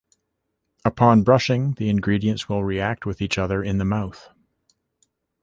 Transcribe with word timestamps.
Upon 0.83 1.21
brushing, 1.21 1.73
the 1.73 1.87
ingredients 1.87 2.49
will 2.49 2.63
react 2.63 3.05
with 3.05 3.21
each 3.21 3.37
other 3.37 3.63
in 3.63 3.77
the 3.77 3.85
mouth. 3.85 4.29